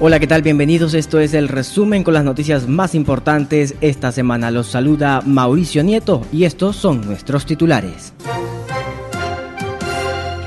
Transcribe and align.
Hola, 0.00 0.20
¿qué 0.20 0.28
tal? 0.28 0.42
Bienvenidos. 0.42 0.94
Esto 0.94 1.18
es 1.18 1.34
el 1.34 1.48
resumen 1.48 2.04
con 2.04 2.14
las 2.14 2.22
noticias 2.22 2.68
más 2.68 2.94
importantes 2.94 3.74
esta 3.80 4.12
semana. 4.12 4.52
Los 4.52 4.68
saluda 4.68 5.22
Mauricio 5.26 5.82
Nieto 5.82 6.24
y 6.30 6.44
estos 6.44 6.76
son 6.76 7.04
nuestros 7.04 7.46
titulares. 7.46 8.12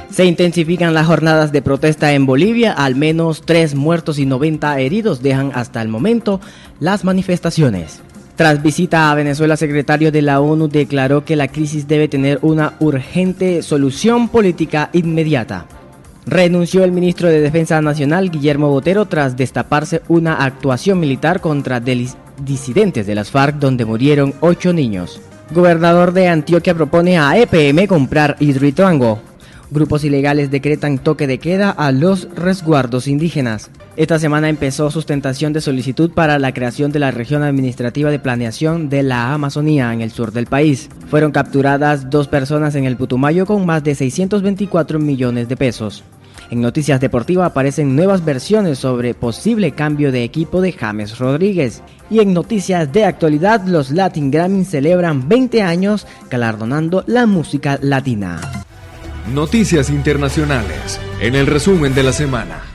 Se 0.10 0.24
intensifican 0.24 0.94
las 0.94 1.06
jornadas 1.06 1.52
de 1.52 1.62
protesta 1.62 2.14
en 2.14 2.26
Bolivia, 2.26 2.72
al 2.72 2.96
menos 2.96 3.42
3 3.46 3.76
muertos 3.76 4.20
y 4.20 4.26
90 4.26 4.80
heridos 4.80 5.22
dejan 5.22 5.52
hasta 5.54 5.82
el 5.82 5.90
momento 5.90 6.40
las 6.80 7.04
manifestaciones. 7.04 8.02
Tras 8.38 8.64
visita 8.64 9.12
a 9.12 9.16
Venezuela, 9.16 9.58
secretario 9.58 10.14
de 10.14 10.22
la 10.22 10.40
ONU 10.40 10.70
declaró 10.70 11.26
que 11.26 11.36
la 11.36 11.50
crisis 11.50 11.90
debe 11.90 12.08
tener 12.08 12.40
una 12.42 12.76
urgente 12.80 13.64
solución 13.64 14.30
política 14.30 14.90
inmediata. 14.94 15.68
Renunció 16.32 16.86
el 16.86 16.94
ministro 16.94 17.28
de 17.28 17.42
Defensa 17.42 17.82
Nacional, 17.82 18.32
Guillermo 18.32 18.70
Botero, 18.70 19.06
tras 19.06 19.36
destaparse 19.36 20.02
una 20.08 20.36
actuación 20.46 20.98
militar 20.98 21.42
contra 21.42 21.82
disidentes 21.82 23.06
de 23.06 23.16
las 23.16 23.32
FARC 23.32 23.58
donde 23.58 23.84
murieron 23.84 24.34
ocho 24.40 24.72
niños. 24.72 25.20
Gobernador 25.54 26.14
de 26.14 26.30
Antioquia 26.30 26.74
propone 26.74 27.20
a 27.20 27.38
EPM 27.38 27.86
comprar 27.86 28.38
hidroituango. 28.40 29.20
Grupos 29.72 30.06
ilegales 30.06 30.50
decretan 30.50 31.00
toque 31.00 31.28
de 31.28 31.38
queda 31.38 31.70
a 31.70 31.92
los 31.92 32.30
resguardos 32.34 33.10
indígenas. 33.10 33.70
Esta 33.98 34.18
semana 34.18 34.48
empezó 34.48 34.90
sustentación 34.90 35.52
de 35.52 35.60
solicitud 35.60 36.12
para 36.12 36.40
la 36.40 36.54
creación 36.54 36.94
de 36.94 37.00
la 37.00 37.12
región 37.12 37.44
administrativa 37.44 38.10
de 38.10 38.20
planeación 38.20 38.88
de 38.88 39.04
la 39.04 39.34
Amazonía 39.34 39.92
en 39.94 40.00
el 40.00 40.12
sur 40.12 40.32
del 40.32 40.46
país. 40.46 40.88
Fueron 41.10 41.34
capturadas 41.34 42.10
dos 42.10 42.30
personas 42.30 42.76
en 42.76 42.86
el 42.86 42.96
Putumayo 42.96 43.46
con 43.46 43.66
más 43.66 43.84
de 43.84 43.96
624 43.96 44.98
millones 44.98 45.50
de 45.50 45.58
pesos. 45.58 46.06
En 46.50 46.62
Noticias 46.62 47.00
Deportivas 47.00 47.50
aparecen 47.50 47.96
nuevas 47.96 48.26
versiones 48.26 48.80
sobre 48.80 49.14
posible 49.14 49.72
cambio 49.72 50.12
de 50.12 50.24
equipo 50.24 50.62
de 50.62 50.74
James 50.74 51.18
Rodríguez. 51.18 51.82
Y 52.10 52.20
en 52.20 52.34
Noticias 52.34 52.92
de 52.92 53.06
Actualidad, 53.06 53.66
los 53.66 53.92
Latin 53.92 54.32
Grammy 54.32 54.66
celebran 54.66 55.30
20 55.30 55.62
años 55.62 56.08
galardonando 56.30 57.04
la 57.08 57.26
música 57.26 57.80
latina. 57.82 58.64
Noticias 59.34 59.90
internacionales 59.90 61.00
en 61.22 61.36
el 61.36 61.48
resumen 61.48 61.96
de 61.96 62.04
la 62.04 62.12
semana. 62.12 62.71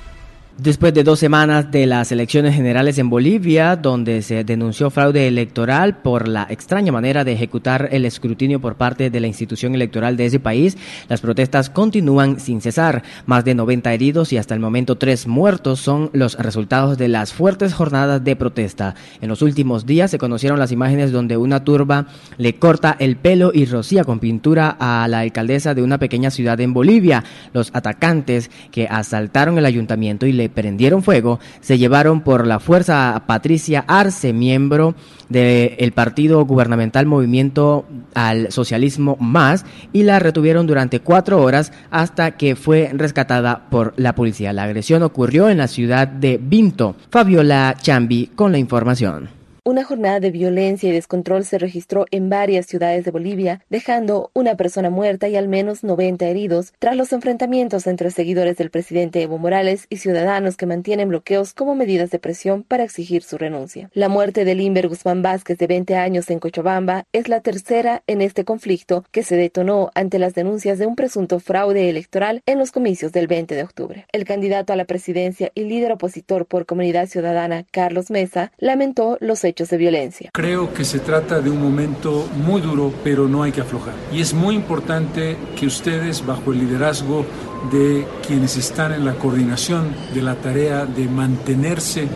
Después 0.59 0.95
de 0.95 1.05
dos 1.05 1.19
semanas 1.19 1.71
de 1.71 1.85
las 1.85 2.11
elecciones 2.13 2.55
generales 2.55 2.97
en 2.97 3.11
Bolivia, 3.11 3.77
donde 3.77 4.23
se 4.23 4.43
denunció 4.43 4.89
fraude 4.89 5.29
electoral 5.29 5.99
por 5.99 6.29
la 6.29 6.47
extraña 6.49 6.91
manera 6.93 7.25
de 7.25 7.35
ejecutar 7.35 7.91
el 7.93 8.07
escrutinio 8.07 8.59
por 8.59 8.77
parte 8.77 9.11
de 9.11 9.21
la 9.21 9.27
institución 9.27 9.75
electoral 9.75 10.17
de 10.17 10.25
ese 10.25 10.41
país, 10.41 10.79
las 11.11 11.21
protestas 11.21 11.69
continúan 11.69 12.41
sin 12.41 12.63
cesar. 12.63 13.03
Más 13.27 13.45
de 13.45 13.55
90 13.55 13.93
heridos 13.93 14.33
y 14.33 14.39
hasta 14.39 14.55
el 14.55 14.61
momento 14.61 14.97
tres 14.97 15.27
muertos 15.27 15.81
son 15.81 16.09
los 16.15 16.39
resultados 16.39 16.97
de 16.97 17.09
las 17.09 17.35
fuertes 17.35 17.75
jornadas 17.75 18.25
de 18.25 18.35
protesta. 18.35 18.95
En 19.21 19.29
los 19.29 19.43
últimos 19.43 19.85
días 19.85 20.11
se 20.11 20.19
conocieron 20.19 20.59
las 20.59 20.73
imágenes 20.73 21.13
donde 21.13 21.37
una 21.37 21.65
turba 21.65 22.07
le 22.39 22.55
corta 22.55 22.97
el 22.99 23.17
pelo 23.17 23.51
y 23.53 23.67
rocía 23.67 24.05
con 24.05 24.21
pintura 24.21 24.75
a 24.81 25.07
la 25.07 25.21
alcaldesa 25.21 25.75
de 25.75 25.83
una 25.83 25.99
pequeña 25.99 26.31
ciudad 26.31 26.59
en 26.63 26.73
Bolivia. 26.73 27.25
Los 27.53 27.71
atacantes 27.75 28.51
que 28.71 28.89
asaltaron 28.89 29.59
el 29.59 29.67
ayuntamiento 29.67 30.25
y 30.25 30.33
le 30.33 30.46
prendieron 30.49 31.03
fuego 31.03 31.41
se 31.61 31.79
llevaron 31.79 32.21
por 32.21 32.47
la 32.47 32.61
fuerza 32.61 33.15
a 33.15 33.27
Patricia 33.27 33.85
Arce, 33.87 34.33
miembro 34.33 34.95
del 35.29 35.93
partido 35.93 36.45
gubernamental 36.45 37.07
Movimiento 37.07 37.87
al 38.15 38.53
Socialismo 38.53 39.17
Más, 39.21 39.65
y 39.93 40.03
la 40.05 40.19
retuvieron 40.19 40.67
durante 40.67 41.01
cuatro 41.01 41.43
horas 41.43 41.73
hasta 41.91 42.33
que 42.33 42.57
fue 42.57 42.91
rescatada 42.93 43.69
por 43.71 43.95
la 43.97 44.15
policía. 44.15 44.53
La 44.53 44.65
agresión 44.65 45.03
ocurrió 45.03 45.49
en 45.49 45.59
la 45.59 45.69
ciudad 45.69 46.07
de 46.09 46.39
Vinto. 46.41 46.97
Fabiola 47.11 47.75
Chambi 47.81 48.31
con 48.35 48.53
la 48.53 48.59
información. 48.59 49.46
Una 49.67 49.83
jornada 49.83 50.21
de 50.21 50.31
violencia 50.31 50.89
y 50.89 50.93
descontrol 50.93 51.45
se 51.45 51.59
registró 51.59 52.07
en 52.13 52.31
varias 52.31 52.67
ciudades 52.67 53.05
de 53.05 53.11
Bolivia, 53.11 53.63
dejando 53.69 54.31
una 54.33 54.57
persona 54.57 54.91
muerta 54.91 55.29
y 55.29 55.35
al 55.35 55.49
menos 55.49 55.83
90 55.83 56.25
heridos 56.25 56.73
tras 56.79 56.95
los 56.95 57.13
enfrentamientos 57.13 57.89
entre 57.89 58.13
seguidores 58.13 58.59
del 58.59 58.71
presidente 58.71 59.21
Evo 59.23 59.39
Morales 59.39 59.89
y 59.91 59.97
ciudadanos 59.97 60.57
que 60.57 60.67
mantienen 60.67 61.09
bloqueos 61.09 61.53
como 61.53 61.75
medidas 61.75 62.13
de 62.13 62.21
presión 62.21 62.63
para 62.63 62.85
exigir 62.85 63.25
su 63.25 63.39
renuncia. 63.39 63.91
La 63.93 64.09
muerte 64.09 64.45
de 64.45 64.55
Limber 64.55 64.87
Guzmán 64.87 65.23
Vázquez, 65.23 65.59
de 65.59 65.67
20 65.67 65.97
años 65.97 66.31
en 66.31 66.39
Cochabamba, 66.39 67.03
es 67.13 67.29
la 67.29 67.41
tercera 67.41 68.05
en 68.07 68.23
este 68.23 68.45
conflicto 68.45 69.05
que 69.11 69.25
se 69.25 69.35
detonó 69.35 69.91
ante 69.97 70.21
las 70.21 70.35
denuncias 70.35 70.79
de 70.79 70.87
un 70.87 70.95
presunto 70.95 71.41
fraude 71.41 71.91
electoral 71.91 72.41
en 72.47 72.61
los 72.61 72.71
comicios 72.71 73.11
del 73.11 73.27
20 73.27 73.57
de 73.57 73.65
octubre. 73.65 74.07
El 74.13 74.27
candidato 74.27 74.73
a 74.73 74.77
la 74.77 74.85
presidencia 74.85 75.51
y 75.57 75.65
líder 75.65 75.91
opositor 75.91 76.47
por 76.47 76.67
Comunidad 76.67 77.09
Ciudadana, 77.09 77.67
Carlos 77.73 78.13
Mesa, 78.13 78.53
lamentó 78.59 79.19
los 79.19 79.43
hechos 79.43 79.56
de 79.65 79.77
violencia. 79.79 80.31
Creo 80.35 80.75
que 80.75 80.85
se 80.85 80.99
trata 80.99 81.41
de 81.41 81.49
un 81.49 81.63
momento 81.63 82.29
muy 82.45 82.61
duro, 82.61 82.93
pero 83.03 83.27
no 83.27 83.43
hay 83.43 83.53
que 83.53 83.63
aflojar. 83.63 83.95
Y 84.13 84.21
es 84.21 84.35
muy 84.35 84.55
importante 84.55 85.37
que 85.59 85.67
ustedes, 85.67 86.25
bajo 86.27 86.53
el 86.53 86.59
liderazgo 86.59 87.25
de 87.73 88.07
quienes 88.27 88.59
están 88.59 88.93
en 88.93 89.07
la 89.07 89.15
coordinación 89.15 89.95
de 90.13 90.21
la 90.21 90.35
tarea 90.35 90.85
de 90.85 91.07
mantenerse 91.07 92.07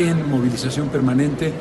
en 0.00 0.30
movilización 0.30 0.88
permanente, 0.88 1.52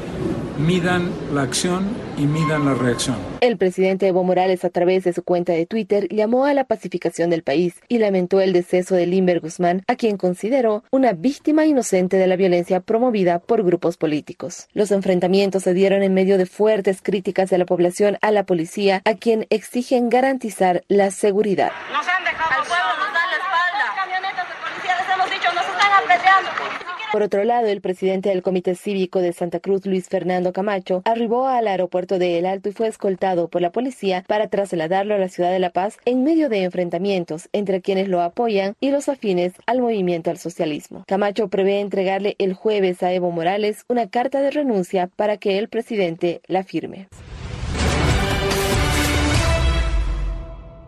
midan 0.57 1.11
la 1.33 1.41
acción 1.41 1.89
y 2.17 2.25
midan 2.25 2.65
la 2.65 2.73
reacción. 2.73 3.17
El 3.41 3.57
presidente 3.57 4.07
Evo 4.07 4.23
Morales 4.23 4.63
a 4.63 4.69
través 4.69 5.03
de 5.03 5.13
su 5.13 5.23
cuenta 5.23 5.51
de 5.53 5.65
Twitter 5.65 6.07
llamó 6.09 6.45
a 6.45 6.53
la 6.53 6.63
pacificación 6.63 7.29
del 7.29 7.43
país 7.43 7.75
y 7.89 7.97
lamentó 7.97 8.39
el 8.39 8.53
deceso 8.53 8.95
de 8.95 9.07
Limber 9.07 9.41
Guzmán, 9.41 9.83
a 9.87 9.95
quien 9.95 10.17
consideró 10.17 10.83
una 10.91 11.13
víctima 11.13 11.65
inocente 11.65 12.17
de 12.17 12.27
la 12.27 12.37
violencia 12.37 12.79
promovida 12.79 13.39
por 13.39 13.63
grupos 13.63 13.97
políticos. 13.97 14.67
Los 14.73 14.91
enfrentamientos 14.91 15.63
se 15.63 15.73
dieron 15.73 16.01
en 16.01 16.13
medio 16.13 16.37
de 16.37 16.45
fuertes 16.45 17.01
críticas 17.01 17.49
de 17.49 17.57
la 17.57 17.65
población 17.65 18.17
a 18.21 18.31
la 18.31 18.45
policía, 18.45 19.01
a 19.03 19.15
quien 19.15 19.47
exigen 19.49 20.09
garantizar 20.09 20.83
la 20.87 21.11
seguridad. 21.11 21.71
Nos 21.91 22.07
han 22.07 22.23
dejado 22.23 22.61
Al 22.61 22.67
pueblo 22.67 22.89
nos 22.99 23.13
dan 23.13 23.29
la 23.31 23.37
espalda. 23.37 23.85
camionetas 23.95 24.47
de 24.47 24.55
policía 24.63 24.95
les 24.97 25.13
hemos 25.13 25.29
dicho, 25.29 25.53
nos 25.53 25.65
están 25.65 25.91
apedreando. 26.03 26.98
Por 27.11 27.23
otro 27.23 27.43
lado, 27.43 27.65
el 27.65 27.81
presidente 27.81 28.29
del 28.29 28.43
Comité 28.43 28.75
Cívico 28.75 29.19
de 29.19 29.33
Santa 29.33 29.59
Cruz, 29.59 29.83
Luis 29.87 30.07
Fernando 30.07 30.53
Camacho, 30.53 31.01
arribó 31.05 31.47
al 31.47 31.67
aeropuerto 31.67 32.19
de 32.19 32.37
El 32.37 32.45
Alto 32.45 32.69
y 32.69 32.71
fue 32.71 32.87
escoltado 32.87 33.47
por 33.47 33.63
la 33.63 33.71
policía 33.71 34.23
para 34.27 34.47
trasladarlo 34.47 35.15
a 35.15 35.17
la 35.17 35.27
ciudad 35.27 35.51
de 35.51 35.57
La 35.57 35.71
Paz 35.71 35.97
en 36.05 36.23
medio 36.23 36.49
de 36.49 36.63
enfrentamientos 36.63 37.49
entre 37.51 37.81
quienes 37.81 38.09
lo 38.09 38.21
apoyan 38.21 38.75
y 38.79 38.91
los 38.91 39.09
afines 39.09 39.53
al 39.65 39.81
movimiento 39.81 40.29
al 40.29 40.37
socialismo. 40.37 41.03
Camacho 41.07 41.47
prevé 41.47 41.79
entregarle 41.79 42.35
el 42.37 42.53
jueves 42.53 43.01
a 43.01 43.11
Evo 43.11 43.31
Morales 43.31 43.85
una 43.87 44.07
carta 44.07 44.41
de 44.41 44.51
renuncia 44.51 45.09
para 45.15 45.37
que 45.37 45.57
el 45.57 45.67
presidente 45.67 46.41
la 46.45 46.63
firme. 46.63 47.07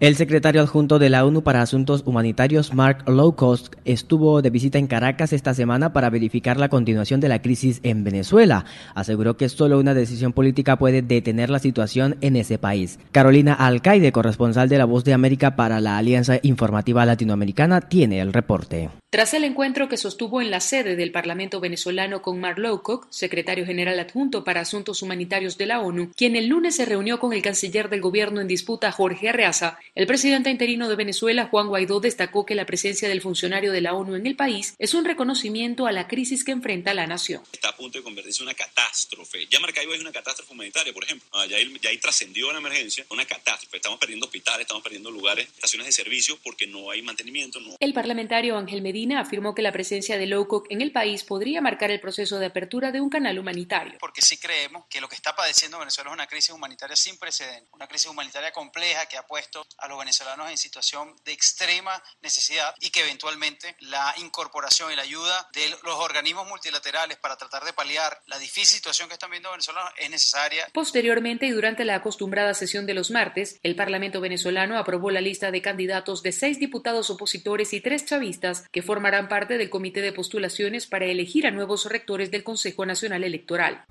El 0.01 0.15
secretario 0.15 0.63
adjunto 0.63 0.97
de 0.97 1.11
la 1.11 1.23
ONU 1.23 1.43
para 1.43 1.61
Asuntos 1.61 2.01
Humanitarios, 2.07 2.73
Mark 2.73 3.03
Lowcost, 3.07 3.75
estuvo 3.85 4.41
de 4.41 4.49
visita 4.49 4.79
en 4.79 4.87
Caracas 4.87 5.31
esta 5.31 5.53
semana 5.53 5.93
para 5.93 6.09
verificar 6.09 6.57
la 6.57 6.69
continuación 6.69 7.19
de 7.19 7.29
la 7.29 7.43
crisis 7.43 7.79
en 7.83 8.03
Venezuela. 8.03 8.65
Aseguró 8.95 9.37
que 9.37 9.47
solo 9.47 9.77
una 9.77 9.93
decisión 9.93 10.33
política 10.33 10.79
puede 10.79 11.03
detener 11.03 11.51
la 11.51 11.59
situación 11.59 12.17
en 12.21 12.35
ese 12.35 12.57
país. 12.57 12.97
Carolina 13.11 13.53
Alcaide, 13.53 14.11
corresponsal 14.11 14.69
de 14.69 14.79
La 14.79 14.85
Voz 14.85 15.03
de 15.03 15.13
América 15.13 15.55
para 15.55 15.79
la 15.79 15.99
Alianza 15.99 16.39
Informativa 16.41 17.05
Latinoamericana, 17.05 17.81
tiene 17.81 18.21
el 18.21 18.33
reporte. 18.33 18.89
Tras 19.11 19.33
el 19.33 19.43
encuentro 19.43 19.89
que 19.89 19.97
sostuvo 19.97 20.41
en 20.41 20.51
la 20.51 20.61
sede 20.61 20.95
del 20.95 21.11
Parlamento 21.11 21.59
venezolano 21.59 22.21
con 22.21 22.39
Mark 22.39 22.57
Lowcock, 22.57 23.07
secretario 23.09 23.65
general 23.65 23.99
adjunto 23.99 24.45
para 24.45 24.61
Asuntos 24.61 25.03
Humanitarios 25.03 25.57
de 25.57 25.65
la 25.65 25.81
ONU, 25.81 26.11
quien 26.15 26.37
el 26.37 26.47
lunes 26.47 26.77
se 26.77 26.85
reunió 26.85 27.19
con 27.19 27.33
el 27.33 27.41
canciller 27.41 27.89
del 27.89 27.99
gobierno 27.99 28.39
en 28.39 28.47
disputa, 28.47 28.89
Jorge 28.89 29.27
Arreaza, 29.27 29.77
el 29.93 30.07
presidente 30.07 30.49
interino 30.49 30.87
de 30.87 30.95
Venezuela, 30.95 31.47
Juan 31.47 31.67
Guaidó, 31.67 31.99
destacó 31.99 32.45
que 32.45 32.55
la 32.55 32.65
presencia 32.65 33.09
del 33.09 33.19
funcionario 33.19 33.73
de 33.73 33.81
la 33.81 33.93
ONU 33.93 34.15
en 34.15 34.25
el 34.25 34.37
país 34.37 34.73
es 34.79 34.93
un 34.93 35.03
reconocimiento 35.03 35.85
a 35.85 35.91
la 35.91 36.07
crisis 36.07 36.45
que 36.45 36.53
enfrenta 36.53 36.93
la 36.93 37.07
nación. 37.07 37.43
Está 37.51 37.69
a 37.69 37.75
punto 37.75 37.97
de 37.97 38.03
convertirse 38.03 38.41
en 38.41 38.47
una 38.47 38.55
catástrofe. 38.55 39.47
Ya 39.49 39.59
Maracaibo 39.59 39.93
es 39.93 39.99
una 39.99 40.13
catástrofe 40.13 40.53
humanitaria, 40.53 40.93
por 40.93 41.03
ejemplo. 41.03 41.27
Ah, 41.33 41.45
ya, 41.45 41.57
ahí, 41.57 41.77
ya 41.81 41.89
ahí 41.89 41.97
trascendió 41.97 42.47
una 42.47 42.59
emergencia, 42.59 43.05
una 43.09 43.25
catástrofe. 43.25 43.75
Estamos 43.75 43.99
perdiendo 43.99 44.27
hospitales, 44.27 44.61
estamos 44.61 44.81
perdiendo 44.81 45.11
lugares, 45.11 45.49
estaciones 45.49 45.87
de 45.87 45.91
servicio 45.91 46.39
porque 46.41 46.67
no 46.67 46.89
hay 46.89 47.01
mantenimiento. 47.01 47.59
No. 47.59 47.75
El 47.77 47.93
parlamentario 47.93 48.57
Ángel 48.57 48.81
Medina 48.81 49.19
afirmó 49.19 49.53
que 49.53 49.61
la 49.61 49.73
presencia 49.73 50.17
de 50.17 50.25
Lowcock 50.25 50.67
en 50.69 50.81
el 50.81 50.93
país 50.93 51.25
podría 51.25 51.59
marcar 51.59 51.91
el 51.91 51.99
proceso 51.99 52.39
de 52.39 52.45
apertura 52.45 52.93
de 52.93 53.01
un 53.01 53.09
canal 53.09 53.37
humanitario. 53.37 53.97
Porque 53.99 54.21
sí 54.21 54.37
creemos 54.37 54.85
que 54.89 55.01
lo 55.01 55.09
que 55.09 55.15
está 55.15 55.35
padeciendo 55.35 55.79
Venezuela 55.79 56.11
es 56.11 56.13
una 56.13 56.27
crisis 56.27 56.51
humanitaria 56.51 56.95
sin 56.95 57.17
precedentes, 57.17 57.67
una 57.73 57.87
crisis 57.87 58.09
humanitaria 58.09 58.53
compleja 58.53 59.05
que 59.07 59.17
ha 59.17 59.27
puesto 59.27 59.67
a 59.81 59.87
los 59.87 59.99
venezolanos 59.99 60.49
en 60.49 60.57
situación 60.57 61.15
de 61.25 61.33
extrema 61.33 62.01
necesidad 62.21 62.73
y 62.79 62.89
que 62.89 63.01
eventualmente 63.01 63.75
la 63.79 64.13
incorporación 64.17 64.91
y 64.91 64.95
la 64.95 65.01
ayuda 65.01 65.49
de 65.53 65.69
los 65.83 65.95
organismos 65.95 66.47
multilaterales 66.47 67.17
para 67.17 67.35
tratar 67.35 67.63
de 67.65 67.73
paliar 67.73 68.21
la 68.27 68.37
difícil 68.37 68.77
situación 68.77 69.07
que 69.07 69.15
están 69.15 69.31
viendo 69.31 69.51
venezolanos 69.51 69.91
es 69.97 70.09
necesaria. 70.09 70.67
Posteriormente 70.73 71.45
y 71.45 71.51
durante 71.51 71.85
la 71.85 71.95
acostumbrada 71.95 72.53
sesión 72.53 72.85
de 72.85 72.93
los 72.93 73.11
martes, 73.11 73.59
el 73.63 73.75
Parlamento 73.75 74.21
venezolano 74.21 74.77
aprobó 74.77 75.11
la 75.11 75.21
lista 75.21 75.51
de 75.51 75.61
candidatos 75.61 76.23
de 76.23 76.31
seis 76.31 76.59
diputados 76.59 77.09
opositores 77.09 77.73
y 77.73 77.81
tres 77.81 78.05
chavistas 78.05 78.67
que 78.71 78.81
formarán 78.81 79.27
parte 79.27 79.57
del 79.57 79.69
comité 79.69 80.01
de 80.01 80.13
postulaciones 80.13 80.87
para 80.87 81.05
elegir 81.05 81.47
a 81.47 81.51
nuevos 81.51 81.85
rectores 81.85 82.31
del 82.31 82.43
Consejo 82.43 82.85
Nacional 82.85 83.23
Electoral. 83.23 83.85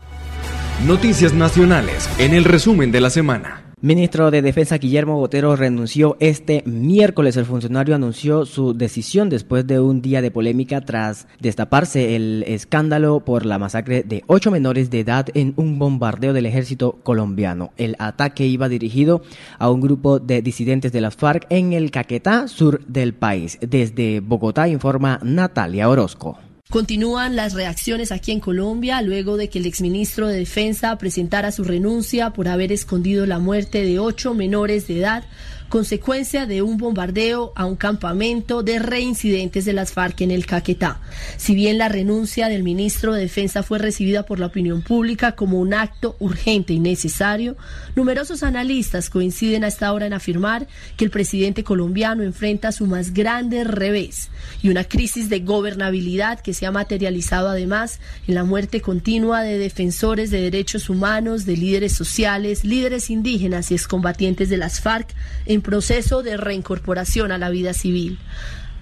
Noticias 0.87 1.35
nacionales 1.35 2.09
en 2.19 2.33
el 2.33 2.45
resumen 2.45 2.91
de 2.91 3.03
la 3.03 3.11
semana. 3.11 3.65
Ministro 3.83 4.31
de 4.31 4.41
Defensa 4.41 4.79
Guillermo 4.79 5.17
Botero 5.17 5.55
renunció 5.55 6.17
este 6.21 6.63
miércoles. 6.65 7.37
El 7.37 7.45
funcionario 7.45 7.95
anunció 7.95 8.47
su 8.47 8.73
decisión 8.73 9.29
después 9.29 9.67
de 9.67 9.79
un 9.79 10.01
día 10.01 10.23
de 10.23 10.31
polémica 10.31 10.81
tras 10.81 11.29
destaparse 11.39 12.17
el 12.17 12.45
escándalo 12.47 13.21
por 13.21 13.45
la 13.45 13.59
masacre 13.59 14.05
de 14.05 14.25
ocho 14.27 14.51
menores 14.51 14.89
de 14.89 15.01
edad 15.01 15.27
en 15.35 15.53
un 15.57 15.79
bombardeo 15.79 16.33
del 16.33 16.47
ejército 16.47 16.99
colombiano. 17.03 17.73
El 17.77 17.95
ataque 17.99 18.47
iba 18.47 18.71
dirigido 18.71 19.21
a 19.59 19.71
un 19.71 19.83
grupo 19.83 20.19
de 20.19 20.41
disidentes 20.41 20.93
de 20.93 21.03
las 21.03 21.15
FARC 21.15 21.47
en 21.51 21.75
el 21.75 21.91
Caquetá, 21.91 22.49
sur 22.49 22.83
del 22.87 23.13
país. 23.13 23.59
Desde 23.61 24.21
Bogotá 24.21 24.67
informa 24.67 25.21
Natalia 25.23 25.91
Orozco. 25.91 26.39
Continúan 26.71 27.35
las 27.35 27.55
reacciones 27.55 28.13
aquí 28.13 28.31
en 28.31 28.39
Colombia 28.39 29.03
luego 29.03 29.37
de 29.37 29.49
que 29.49 29.59
el 29.59 29.67
exministro 29.67 30.29
de 30.29 30.39
Defensa 30.39 30.97
presentara 30.99 31.51
su 31.51 31.65
renuncia 31.65 32.31
por 32.31 32.47
haber 32.47 32.71
escondido 32.71 33.27
la 33.27 33.41
muerte 33.41 33.83
de 33.83 33.99
ocho 33.99 34.35
menores 34.35 34.87
de 34.87 35.01
edad 35.01 35.25
consecuencia 35.71 36.47
de 36.47 36.63
un 36.63 36.77
bombardeo 36.77 37.53
a 37.55 37.65
un 37.65 37.77
campamento 37.77 38.65
de 38.65 38.81
reincidentes 38.81 39.65
de 39.65 39.73
las 39.73 39.93
FARC 39.93 40.21
en 40.21 40.33
el 40.33 40.45
Caquetá. 40.45 41.01
Si 41.37 41.55
bien 41.55 41.79
la 41.79 41.89
renuncia 41.89 42.49
del 42.49 42.65
ministro 42.65 43.15
de 43.15 43.23
Defensa 43.23 43.63
fue 43.63 43.79
recibida 43.79 44.27
por 44.27 44.41
la 44.41 44.47
opinión 44.47 44.83
pública 44.83 45.37
como 45.37 45.61
un 45.61 45.73
acto 45.73 46.17
urgente 46.19 46.73
y 46.73 46.81
necesario, 46.81 47.57
numerosos 47.95 48.43
analistas 48.43 49.11
coinciden 49.11 49.63
hasta 49.63 49.87
ahora 49.87 50.07
en 50.07 50.13
afirmar 50.13 50.67
que 50.97 51.05
el 51.05 51.11
presidente 51.13 51.63
colombiano 51.63 52.25
enfrenta 52.25 52.73
su 52.73 52.87
más 52.87 53.15
grande 53.15 53.63
revés 53.63 54.29
y 54.63 54.71
una 54.71 54.83
crisis 54.83 55.29
de 55.29 55.39
gobernabilidad 55.39 56.41
que 56.41 56.53
se 56.53 56.67
ha 56.67 56.73
materializado 56.73 57.49
además 57.49 58.01
en 58.27 58.35
la 58.35 58.43
muerte 58.43 58.81
continua 58.81 59.43
de 59.43 59.57
defensores 59.57 60.33
de 60.33 60.41
derechos 60.41 60.91
humanos, 60.91 61.47
de 61.47 61.57
líderes 61.57 61.93
sociales, 61.93 62.65
líderes 62.65 63.09
indígenas 63.09 63.71
y 63.71 63.75
excombatientes 63.75 64.49
de 64.49 64.57
las 64.57 64.81
FARC 64.81 65.15
en 65.47 65.60
proceso 65.63 66.23
de 66.23 66.37
reincorporación 66.37 67.33
a 67.33 67.39
la 67.39 67.51
vida 67.51 67.75
civil. 67.75 68.19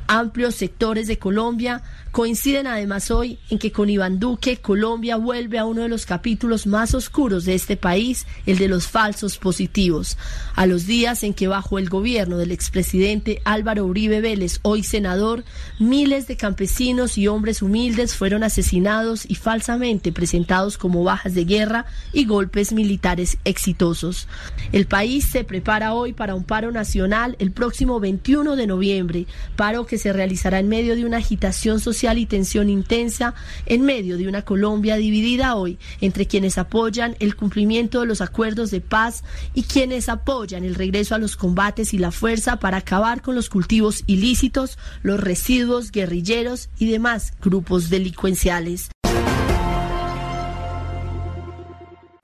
Amplios 0.08 0.54
sectores 0.56 1.06
de 1.06 1.18
Colombia 1.18 1.82
Coinciden 2.10 2.66
además 2.66 3.10
hoy 3.10 3.38
en 3.50 3.58
que 3.58 3.70
con 3.70 3.90
Iván 3.90 4.18
Duque 4.18 4.56
Colombia 4.56 5.16
vuelve 5.16 5.58
a 5.58 5.66
uno 5.66 5.82
de 5.82 5.88
los 5.88 6.06
capítulos 6.06 6.66
más 6.66 6.94
oscuros 6.94 7.44
de 7.44 7.54
este 7.54 7.76
país, 7.76 8.26
el 8.46 8.58
de 8.58 8.66
los 8.66 8.88
falsos 8.88 9.38
positivos, 9.38 10.16
a 10.54 10.66
los 10.66 10.86
días 10.86 11.22
en 11.22 11.34
que 11.34 11.48
bajo 11.48 11.78
el 11.78 11.88
gobierno 11.88 12.38
del 12.38 12.50
expresidente 12.50 13.40
Álvaro 13.44 13.84
Uribe 13.84 14.20
Vélez, 14.20 14.58
hoy 14.62 14.82
senador, 14.82 15.44
miles 15.78 16.26
de 16.26 16.36
campesinos 16.36 17.18
y 17.18 17.28
hombres 17.28 17.62
humildes 17.62 18.16
fueron 18.16 18.42
asesinados 18.42 19.24
y 19.28 19.34
falsamente 19.34 20.10
presentados 20.10 20.78
como 20.78 21.04
bajas 21.04 21.34
de 21.34 21.44
guerra 21.44 21.86
y 22.12 22.24
golpes 22.24 22.72
militares 22.72 23.38
exitosos. 23.44 24.28
El 24.72 24.86
país 24.86 25.26
se 25.26 25.44
prepara 25.44 25.92
hoy 25.92 26.14
para 26.14 26.34
un 26.34 26.44
paro 26.44 26.72
nacional 26.72 27.36
el 27.38 27.52
próximo 27.52 28.00
21 28.00 28.56
de 28.56 28.66
noviembre, 28.66 29.26
paro 29.56 29.86
que 29.86 29.97
se 29.98 30.12
realizará 30.12 30.58
en 30.58 30.68
medio 30.68 30.96
de 30.96 31.04
una 31.04 31.18
agitación 31.18 31.80
social 31.80 32.18
y 32.18 32.26
tensión 32.26 32.70
intensa 32.70 33.34
en 33.66 33.82
medio 33.82 34.16
de 34.16 34.28
una 34.28 34.42
Colombia 34.42 34.96
dividida 34.96 35.54
hoy 35.54 35.78
entre 36.00 36.26
quienes 36.26 36.58
apoyan 36.58 37.16
el 37.20 37.36
cumplimiento 37.36 38.00
de 38.00 38.06
los 38.06 38.20
acuerdos 38.20 38.70
de 38.70 38.80
paz 38.80 39.24
y 39.54 39.64
quienes 39.64 40.08
apoyan 40.08 40.64
el 40.64 40.74
regreso 40.74 41.14
a 41.14 41.18
los 41.18 41.36
combates 41.36 41.94
y 41.94 41.98
la 41.98 42.10
fuerza 42.10 42.58
para 42.58 42.78
acabar 42.78 43.22
con 43.22 43.34
los 43.34 43.48
cultivos 43.48 44.04
ilícitos, 44.06 44.78
los 45.02 45.20
residuos 45.20 45.90
guerrilleros 45.90 46.70
y 46.78 46.90
demás 46.90 47.32
grupos 47.40 47.90
delincuenciales. 47.90 48.90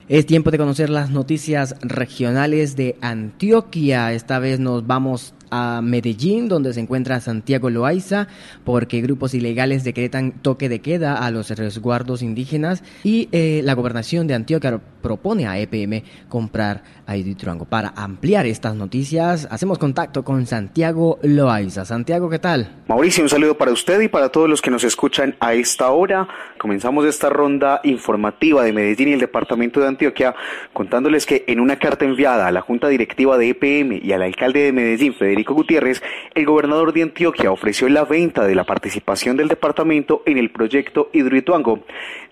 Es 0.07 0.27
tiempo 0.27 0.51
de 0.51 0.59
conocer 0.59 0.91
las 0.91 1.09
noticias 1.09 1.75
regionales 1.81 2.75
de 2.75 2.95
Antioquia. 3.01 4.13
Esta 4.13 4.37
vez 4.37 4.59
nos 4.59 4.85
vamos 4.85 5.33
a 5.49 5.81
Medellín, 5.83 6.47
donde 6.47 6.73
se 6.73 6.79
encuentra 6.79 7.19
Santiago 7.19 7.69
Loaiza, 7.69 8.27
porque 8.63 9.01
grupos 9.01 9.33
ilegales 9.33 9.83
decretan 9.83 10.31
toque 10.31 10.69
de 10.69 10.79
queda 10.79 11.15
a 11.15 11.31
los 11.31 11.49
resguardos 11.49 12.21
indígenas 12.21 12.83
y 13.03 13.29
eh, 13.31 13.61
la 13.63 13.73
gobernación 13.73 14.27
de 14.27 14.33
Antioquia 14.33 14.79
propone 15.01 15.47
a 15.47 15.59
EPM 15.59 16.03
comprar 16.29 16.83
a 17.05 17.15
Iditruango. 17.15 17.65
Para 17.65 17.89
ampliar 17.95 18.45
estas 18.47 18.75
noticias, 18.75 19.47
hacemos 19.51 19.77
contacto 19.77 20.23
con 20.23 20.45
Santiago 20.47 21.19
Loaiza. 21.21 21.85
Santiago, 21.85 22.29
¿qué 22.29 22.39
tal? 22.39 22.83
Mauricio, 22.87 23.23
un 23.23 23.29
saludo 23.29 23.55
para 23.57 23.71
usted 23.71 24.01
y 24.01 24.07
para 24.07 24.29
todos 24.29 24.49
los 24.49 24.61
que 24.61 24.71
nos 24.71 24.83
escuchan 24.83 25.35
a 25.39 25.53
esta 25.53 25.91
hora. 25.91 26.27
Comenzamos 26.57 27.05
esta 27.05 27.29
ronda 27.29 27.81
informativa 27.83 28.63
de 28.63 28.73
Medellín 28.73 29.09
y 29.09 29.13
el 29.13 29.19
departamento 29.19 29.79
de 29.79 29.87
Antioquia 29.87 30.35
contándoles 30.73 31.25
que 31.25 31.43
en 31.47 31.59
una 31.59 31.77
carta 31.77 32.05
enviada 32.05 32.47
a 32.47 32.51
la 32.51 32.61
Junta 32.61 32.87
Directiva 32.87 33.37
de 33.37 33.49
EPM 33.49 33.99
y 34.03 34.11
al 34.11 34.23
alcalde 34.23 34.61
de 34.61 34.71
Medellín, 34.71 35.13
Federico 35.13 35.34
Gutiérrez, 35.43 36.01
el 36.33 36.45
gobernador 36.45 36.93
de 36.93 37.03
Antioquia 37.03 37.51
ofreció 37.51 37.89
la 37.89 38.05
venta 38.05 38.47
de 38.47 38.55
la 38.55 38.63
participación 38.63 39.37
del 39.37 39.47
departamento 39.47 40.23
en 40.25 40.37
el 40.37 40.51
proyecto 40.51 41.09
Hidroituango. 41.13 41.81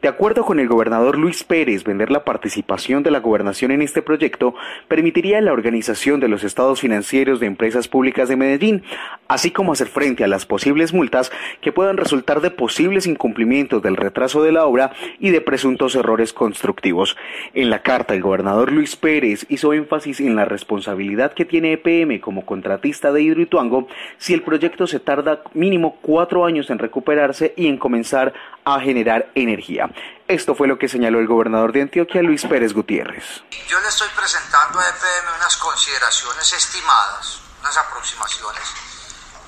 De 0.01 0.07
acuerdo 0.07 0.43
con 0.43 0.59
el 0.59 0.67
gobernador 0.67 1.17
Luis 1.17 1.43
Pérez, 1.43 1.83
vender 1.83 2.11
la 2.11 2.23
participación 2.23 3.03
de 3.03 3.11
la 3.11 3.19
gobernación 3.19 3.71
en 3.71 3.81
este 3.81 4.01
proyecto 4.01 4.53
permitiría 4.87 5.41
la 5.41 5.53
organización 5.53 6.19
de 6.19 6.27
los 6.27 6.43
estados 6.43 6.81
financieros 6.81 7.39
de 7.39 7.47
empresas 7.47 7.87
públicas 7.87 8.29
de 8.29 8.35
Medellín, 8.35 8.83
así 9.27 9.51
como 9.51 9.73
hacer 9.73 9.87
frente 9.87 10.23
a 10.23 10.27
las 10.27 10.45
posibles 10.45 10.93
multas 10.93 11.31
que 11.61 11.71
puedan 11.71 11.97
resultar 11.97 12.41
de 12.41 12.51
posibles 12.51 13.07
incumplimientos 13.07 13.81
del 13.81 13.95
retraso 13.95 14.43
de 14.43 14.51
la 14.51 14.65
obra 14.65 14.91
y 15.19 15.29
de 15.29 15.41
presuntos 15.41 15.95
errores 15.95 16.33
constructivos. 16.33 17.15
En 17.53 17.69
la 17.69 17.81
carta, 17.81 18.13
el 18.13 18.21
gobernador 18.21 18.71
Luis 18.71 18.95
Pérez 18.95 19.45
hizo 19.49 19.73
énfasis 19.73 20.19
en 20.19 20.35
la 20.35 20.45
responsabilidad 20.45 21.33
que 21.33 21.45
tiene 21.45 21.73
EPM 21.73 22.19
como 22.19 22.45
contratista 22.45 22.92
de 23.01 23.21
Hidroituango 23.21 23.87
si 24.17 24.33
el 24.33 24.43
proyecto 24.43 24.85
se 24.87 24.99
tarda 24.99 25.41
mínimo 25.53 25.97
cuatro 26.01 26.45
años 26.45 26.69
en 26.69 26.79
recuperarse 26.79 27.53
y 27.57 27.67
en 27.67 27.77
comenzar 27.77 28.33
a 28.63 28.79
generar 28.79 29.31
energía. 29.35 29.89
Esto 30.27 30.55
fue 30.55 30.67
lo 30.67 30.77
que 30.77 30.87
señaló 30.87 31.19
el 31.19 31.27
gobernador 31.27 31.73
de 31.73 31.81
Antioquia, 31.81 32.21
Luis 32.21 32.45
Pérez 32.45 32.73
Gutiérrez. 32.73 33.43
Yo 33.67 33.79
le 33.79 33.87
estoy 33.87 34.07
presentando 34.15 34.79
a 34.79 34.89
EPM 34.89 35.35
unas 35.37 35.57
consideraciones 35.57 36.53
estimadas, 36.53 37.41
unas 37.59 37.77
aproximaciones 37.77 38.63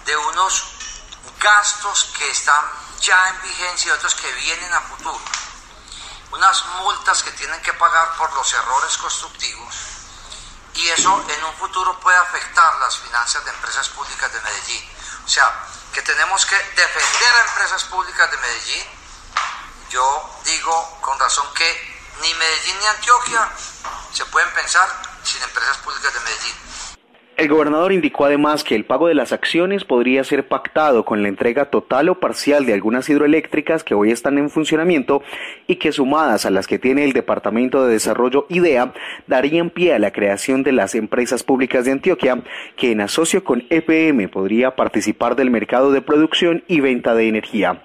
de 0.06 0.18
unos 0.18 0.71
gastos 1.41 2.13
que 2.18 2.30
están 2.30 2.62
ya 3.00 3.18
en 3.30 3.50
vigencia 3.50 3.89
y 3.89 3.95
otros 3.95 4.15
que 4.15 4.31
vienen 4.44 4.74
a 4.74 4.81
futuro, 4.81 5.21
unas 6.34 6.65
multas 6.84 7.24
que 7.24 7.31
tienen 7.31 7.62
que 7.62 7.74
pagar 7.74 8.10
por 8.17 8.34
los 8.34 8.53
errores 8.53 8.98
constructivos 8.98 9.85
y 10.75 10.89
eso 10.89 11.25
en 11.29 11.44
un 11.44 11.53
futuro 11.55 11.98
puede 12.00 12.17
afectar 12.17 12.75
las 12.79 12.98
finanzas 12.98 13.44
de 13.46 13.51
empresas 13.51 13.88
públicas 13.89 14.32
de 14.32 14.41
Medellín. 14.41 14.84
O 15.25 15.27
sea, 15.27 15.51
que 15.94 16.01
tenemos 16.01 16.46
que 16.46 16.55
defender 16.55 17.34
a 17.36 17.48
empresas 17.48 17.84
públicas 17.86 18.29
de 18.29 18.38
Medellín. 18.38 18.86
Yo 19.89 20.39
digo 20.44 21.00
con 21.01 21.17
razón 21.17 21.48
que 21.53 22.12
ni 22.22 22.34
Medellín 22.34 22.79
ni 22.79 22.86
Antioquia 22.88 23.50
se 24.13 24.25
pueden 24.25 24.53
pensar 24.53 24.89
sin 25.24 25.41
empresas 25.41 25.77
públicas 25.77 26.13
de 26.13 26.20
Medellín. 26.20 26.64
El 27.38 27.50
gobernador 27.50 27.92
indicó 27.92 28.24
además 28.24 28.63
que 28.63 28.75
el 28.75 28.86
pago 28.86 29.10
de 29.10 29.13
las 29.13 29.34
acciones 29.34 29.84
podría 29.84 30.24
ser 30.24 30.48
pactado 30.48 31.04
con 31.04 31.22
la 31.22 31.27
entrega 31.27 31.65
total 31.65 32.08
o 32.08 32.22
parcial 32.22 32.65
de 32.65 32.74
algunas 32.74 33.10
hidroeléctricas 33.10 33.84
que 33.84 33.94
hoy 33.94 34.12
están 34.12 34.38
en 34.38 34.50
funcionamiento 34.50 35.22
y 35.68 35.75
que 35.75 35.92
sumadas 35.92 36.46
a 36.46 36.50
las 36.50 36.65
que 36.65 36.80
tiene 36.80 37.04
el 37.04 37.12
Departamento 37.12 37.86
de 37.86 37.92
Desarrollo 37.92 38.46
IDEA 38.48 38.94
darían 39.27 39.70
pie 39.70 39.94
a 39.94 40.00
la 40.00 40.13
creación 40.13 40.63
de 40.63 40.72
las 40.72 40.96
empresas 40.96 41.44
públicas 41.44 41.84
de 41.84 41.92
Antioquia 41.92 42.42
que 42.77 42.92
en 42.92 43.01
asocio 43.01 43.44
con 43.44 43.65
EPM 43.70 44.30
podría 44.30 44.77
participar 44.77 45.36
del 45.36 45.51
mercado 45.51 45.92
de 45.92 46.01
producción 46.01 46.63
y 46.70 46.80
venta 46.80 47.15
de 47.15 47.27
energía. 47.27 47.82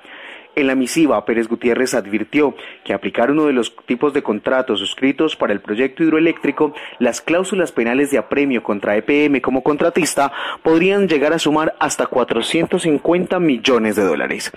En 0.57 0.66
la 0.66 0.75
misiva, 0.75 1.25
Pérez 1.25 1.49
Gutiérrez 1.49 1.95
advirtió 1.95 2.54
que 2.85 2.92
aplicar 2.92 3.30
uno 3.30 3.47
de 3.47 3.52
los 3.52 3.75
tipos 3.87 4.12
de 4.12 4.23
contratos 4.23 4.80
suscritos 4.80 5.37
para 5.37 5.52
el 5.52 5.61
proyecto 5.61 6.02
hidroeléctrico, 6.02 6.75
las 6.99 7.21
cláusulas 7.21 7.73
penales 7.73 8.11
de 8.11 8.19
apremio 8.19 8.62
contra 8.62 8.97
EPM 8.97 9.40
como 9.40 9.62
contratista 9.62 10.33
podrían 10.62 11.09
llegar 11.09 11.33
a 11.33 11.38
sumar 11.38 11.75
hasta 11.78 12.07
450 12.07 13.38
millones 13.38 13.97
de 13.97 14.04
dólares. 14.04 14.52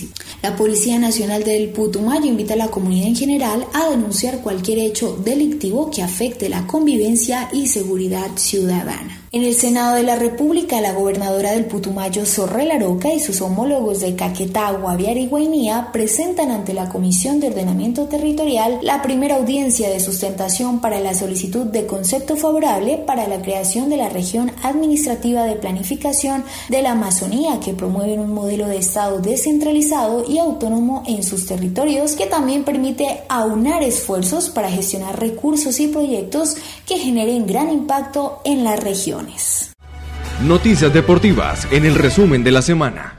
La 0.41 0.55
Policía 0.55 0.99
Nacional 0.99 1.43
del 1.43 1.69
Putumayo 1.69 2.25
invita 2.25 2.53
a 2.53 2.57
la 2.57 2.69
comunidad 2.69 3.07
en 3.07 3.15
general 3.15 3.65
a 3.73 3.89
denunciar 3.89 4.41
cualquier 4.41 4.79
hecho 4.79 5.15
delictivo 5.17 5.89
que 5.91 6.01
afecte 6.01 6.49
la 6.49 6.65
convivencia 6.67 7.49
y 7.53 7.67
seguridad 7.67 8.29
ciudadana. 8.35 9.20
En 9.33 9.45
el 9.45 9.55
Senado 9.55 9.95
de 9.95 10.03
la 10.03 10.17
República, 10.17 10.81
la 10.81 10.91
gobernadora 10.91 11.53
del 11.53 11.63
Putumayo, 11.63 12.25
Sorrel 12.25 12.69
Aroca, 12.69 13.13
y 13.13 13.21
sus 13.21 13.39
homólogos 13.39 14.01
de 14.01 14.13
Caquetá, 14.13 14.73
Guaviare 14.73 15.21
y 15.21 15.27
Guainía 15.27 15.87
presentan 15.93 16.51
ante 16.51 16.73
la 16.73 16.89
Comisión 16.89 17.39
de 17.39 17.47
Ordenamiento 17.47 18.07
Territorial 18.07 18.79
la 18.81 19.01
primera 19.01 19.37
audiencia 19.37 19.89
de 19.89 20.01
sustentación 20.01 20.81
para 20.81 20.99
la 20.99 21.13
solicitud 21.13 21.65
de 21.65 21.85
concepto 21.85 22.35
favorable 22.35 22.97
para 23.07 23.25
la 23.25 23.41
creación 23.41 23.89
de 23.89 23.95
la 23.95 24.09
región 24.09 24.51
administrativa 24.63 25.45
de 25.45 25.55
planificación 25.55 26.43
de 26.67 26.81
la 26.81 26.91
Amazonía, 26.91 27.61
que 27.61 27.73
promueve 27.73 28.19
un 28.19 28.33
modelo 28.33 28.67
de 28.67 28.79
Estado 28.79 29.19
descentralizado 29.19 30.29
y 30.29 30.39
autónomo 30.39 31.03
en 31.07 31.23
sus 31.23 31.45
territorios, 31.45 32.17
que 32.17 32.25
también 32.25 32.65
permite 32.65 33.21
aunar 33.29 33.81
esfuerzos 33.81 34.49
para 34.49 34.69
gestionar 34.69 35.17
recursos 35.21 35.79
y 35.79 35.87
proyectos 35.87 36.57
que 36.85 36.97
generen 36.97 37.47
gran 37.47 37.71
impacto 37.71 38.41
en 38.43 38.65
la 38.65 38.75
región. 38.75 39.20
Noticias 40.43 40.93
deportivas 40.93 41.67
en 41.71 41.85
el 41.85 41.95
resumen 41.95 42.43
de 42.43 42.51
la 42.51 42.61
semana. 42.61 43.17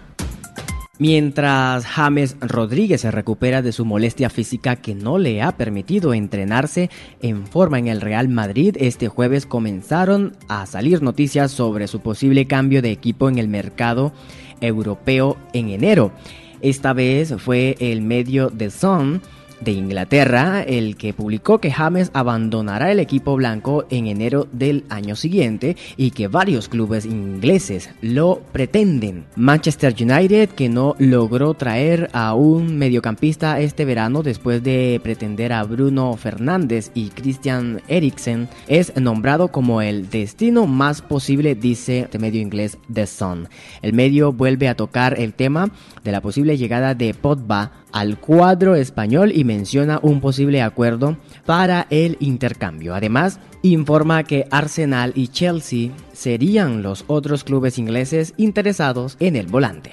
Mientras 0.99 1.87
James 1.87 2.37
Rodríguez 2.41 3.01
se 3.01 3.11
recupera 3.11 3.63
de 3.63 3.73
su 3.73 3.85
molestia 3.85 4.31
física 4.31 4.77
que 4.77 4.95
no 4.95 5.19
le 5.19 5.43
ha 5.43 5.57
permitido 5.57 6.15
entrenarse 6.15 6.91
en 7.21 7.47
forma 7.47 7.79
en 7.79 7.89
el 7.89 8.01
Real 8.01 8.29
Madrid, 8.29 8.77
este 8.79 9.09
jueves 9.09 9.47
comenzaron 9.47 10.37
a 10.49 10.67
salir 10.67 11.03
noticias 11.03 11.51
sobre 11.51 11.89
su 11.89 12.01
posible 12.01 12.47
cambio 12.47 12.83
de 12.83 12.93
equipo 12.93 13.29
en 13.29 13.39
el 13.39 13.49
mercado 13.49 14.13
europeo 14.61 15.37
en 15.53 15.71
enero. 15.71 16.13
Esta 16.61 16.93
vez 16.93 17.35
fue 17.39 17.77
el 17.81 18.03
medio 18.03 18.51
The 18.51 18.71
Sun 18.71 19.23
de 19.65 19.73
Inglaterra, 19.73 20.63
el 20.63 20.97
que 20.97 21.13
publicó 21.13 21.59
que 21.59 21.71
James 21.71 22.11
abandonará 22.15 22.91
el 22.91 23.01
equipo 23.01 23.37
blanco 23.37 23.85
en 23.91 24.07
enero 24.07 24.49
del 24.53 24.85
año 24.89 25.17
siguiente 25.17 25.77
y 25.97 26.11
que 26.11 26.29
varios 26.29 26.69
clubes 26.69 27.05
ingleses 27.05 27.91
lo 28.01 28.43
pretenden. 28.53 29.25
Manchester 29.37 29.95
United, 29.99 30.51
que 30.51 30.69
no 30.69 30.95
logró 30.99 31.55
traer 31.55 32.11
a 32.13 32.35
un 32.35 32.77
mediocampista 32.77 33.61
este 33.61 33.85
verano 33.85 34.23
después 34.23 34.63
de 34.63 35.01
pretender 35.03 35.53
a 35.53 35.63
Bruno 35.65 36.17
Fernández 36.17 36.91
y 36.95 37.09
Christian 37.09 37.83
Eriksen, 37.89 38.49
es 38.69 38.97
nombrado 38.97 39.49
como 39.49 39.83
el 39.83 40.11
destino 40.11 40.67
más 40.67 41.03
posible, 41.03 41.55
dice 41.55 42.09
el 42.13 42.21
medio 42.21 42.41
inglés 42.41 42.79
The 42.93 43.07
Sun. 43.07 43.49
El 43.83 43.93
medio 43.93 44.33
vuelve 44.33 44.69
a 44.69 44.77
tocar 44.77 45.19
el 45.19 45.35
tema 45.35 45.71
de 46.05 46.13
la 46.13 46.21
posible 46.21 46.57
llegada 46.57 46.95
de 46.95 47.15
Pogba 47.15 47.82
al 47.93 48.19
cuadro 48.19 48.75
español 48.75 49.33
y 49.35 49.45
menciona 49.45 50.01
un 50.03 50.21
posible 50.21 50.63
acuerdo 50.63 51.17
para 51.47 51.87
el 51.91 52.17
intercambio. 52.21 52.95
Además, 52.95 53.39
informa 53.63 54.25
que 54.25 54.47
Arsenal 54.51 55.13
y 55.15 55.29
Chelsea 55.29 55.91
serían 56.13 56.83
los 56.83 57.05
otros 57.07 57.45
clubes 57.45 57.79
ingleses 57.79 58.35
interesados 58.37 59.17
en 59.21 59.37
el 59.37 59.47
volante. 59.47 59.93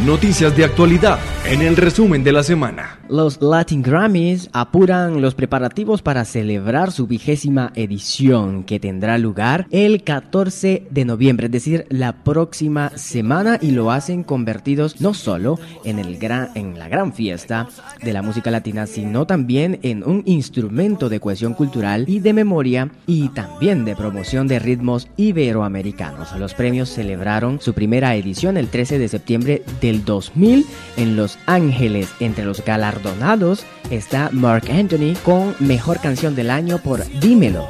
Noticias 0.00 0.56
de 0.56 0.64
actualidad 0.64 1.20
en 1.44 1.62
el 1.62 1.76
resumen 1.76 2.24
de 2.24 2.32
la 2.32 2.42
semana. 2.42 2.98
Los 3.08 3.40
Latin 3.40 3.82
Grammys 3.82 4.48
apuran 4.52 5.20
los 5.20 5.34
preparativos 5.34 6.02
para 6.02 6.24
celebrar 6.24 6.90
su 6.90 7.06
vigésima 7.06 7.72
edición 7.76 8.64
que 8.64 8.80
tendrá 8.80 9.18
lugar 9.18 9.66
el 9.70 10.02
14 10.02 10.86
de 10.90 11.04
noviembre, 11.04 11.46
es 11.46 11.52
decir, 11.52 11.86
la 11.88 12.24
próxima 12.24 12.90
semana 12.96 13.58
y 13.60 13.72
lo 13.72 13.92
hacen 13.92 14.24
convertidos 14.24 15.00
no 15.00 15.14
solo 15.14 15.60
en, 15.84 16.00
el 16.00 16.16
gran, 16.16 16.48
en 16.54 16.78
la 16.78 16.88
gran 16.88 17.12
fiesta 17.12 17.68
de 18.02 18.12
la 18.12 18.22
música 18.22 18.50
latina, 18.50 18.86
sino 18.86 19.26
también 19.26 19.78
en 19.82 20.02
un 20.02 20.22
instrumento 20.26 21.08
de 21.08 21.20
cohesión 21.20 21.54
cultural 21.54 22.06
y 22.08 22.18
de 22.18 22.32
memoria 22.32 22.90
y 23.06 23.28
también 23.28 23.84
de 23.84 23.94
promoción 23.94 24.48
de 24.48 24.58
ritmos 24.58 25.08
iberoamericanos. 25.16 26.32
Los 26.38 26.54
premios 26.54 26.88
celebraron 26.88 27.60
su 27.60 27.74
primera 27.74 28.16
edición 28.16 28.56
el 28.56 28.68
13 28.68 28.98
de 28.98 29.08
septiembre 29.08 29.62
del 29.82 30.04
2000 30.06 30.64
en 30.96 31.16
Los 31.16 31.38
Ángeles. 31.44 32.08
Entre 32.20 32.46
los 32.46 32.64
galardonados 32.64 33.66
está 33.90 34.30
Mark 34.32 34.70
Anthony 34.70 35.14
con 35.22 35.54
Mejor 35.58 36.00
Canción 36.00 36.34
del 36.34 36.50
Año 36.50 36.78
por 36.78 37.04
Dímelo. 37.20 37.68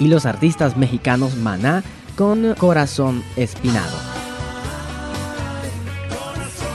Y 0.00 0.08
los 0.08 0.26
artistas 0.26 0.76
mexicanos 0.76 1.36
Maná 1.36 1.84
con 2.16 2.54
Corazón 2.54 3.22
Espinado. 3.36 3.96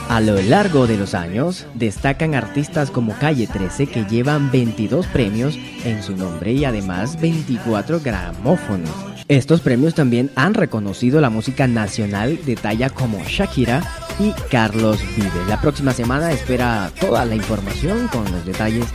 A 0.08 0.20
lo 0.20 0.40
largo 0.42 0.86
de 0.86 0.96
los 0.96 1.14
años, 1.14 1.66
destacan 1.74 2.34
artistas 2.34 2.90
como 2.90 3.18
Calle 3.18 3.48
13 3.48 3.88
que 3.88 4.04
llevan 4.04 4.50
22 4.52 5.06
premios 5.08 5.58
en 5.84 6.02
su 6.02 6.14
nombre 6.14 6.52
y 6.52 6.64
además 6.64 7.20
24 7.20 8.00
gramófonos. 8.00 9.13
Estos 9.28 9.62
premios 9.62 9.94
también 9.94 10.30
han 10.34 10.52
reconocido 10.52 11.20
la 11.20 11.30
música 11.30 11.66
nacional 11.66 12.38
de 12.44 12.56
talla 12.56 12.90
como 12.90 13.22
Shakira 13.24 13.82
y 14.18 14.32
Carlos 14.50 15.00
Vive. 15.16 15.48
La 15.48 15.60
próxima 15.60 15.94
semana 15.94 16.30
espera 16.30 16.92
toda 17.00 17.24
la 17.24 17.34
información 17.34 18.08
con 18.08 18.30
los 18.30 18.44
detalles 18.44 18.86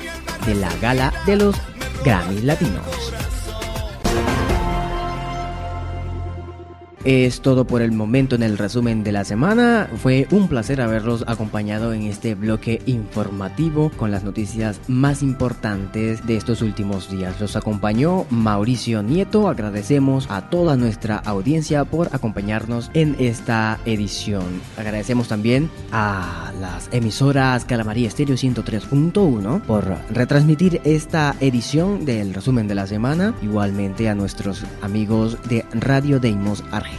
de 0.46 0.54
la 0.54 0.72
gala 0.78 1.12
de 1.26 1.36
los 1.36 1.56
Grammy 2.06 2.42
Latinos. 2.42 3.29
Es 7.10 7.42
todo 7.42 7.66
por 7.66 7.82
el 7.82 7.92
momento 7.92 8.36
en 8.36 8.44
el 8.44 8.56
resumen 8.56 9.04
de 9.04 9.12
la 9.12 9.26
semana. 9.26 9.90
Fue 9.98 10.28
un 10.30 10.48
placer 10.48 10.80
haberlos 10.80 11.24
acompañado 11.26 11.92
en 11.92 12.04
este 12.04 12.36
bloque 12.36 12.84
informativo 12.86 13.90
con 13.98 14.12
las 14.12 14.24
noticias 14.24 14.80
más 14.88 15.24
importantes 15.24 16.28
de 16.28 16.38
estos 16.38 16.62
últimos 16.62 17.10
días. 17.10 17.42
Los 17.42 17.56
acompañó 17.56 18.28
Mauricio 18.30 19.02
Nieto. 19.02 19.50
Agradecemos 19.50 20.28
a 20.30 20.52
toda 20.52 20.78
nuestra 20.78 21.18
audiencia 21.18 21.84
por 21.84 22.10
acompañarnos 22.14 22.92
en 22.94 23.16
esta 23.18 23.80
edición. 23.86 24.62
Agradecemos 24.78 25.28
también 25.28 25.72
a 25.92 26.54
las 26.62 26.90
emisoras 26.92 27.66
Calamaría 27.66 28.08
Estéreo 28.08 28.36
103.1 28.36 29.62
por 29.62 29.98
retransmitir 30.12 30.80
esta 30.84 31.36
edición 31.40 32.06
del 32.06 32.36
resumen 32.36 32.68
de 32.68 32.76
la 32.76 32.86
semana. 32.86 33.34
Igualmente 33.42 34.10
a 34.10 34.14
nuestros 34.14 34.64
amigos 34.84 35.40
de 35.50 35.66
Radio 35.72 36.20
Deimos 36.20 36.64
Argentina 36.70 36.99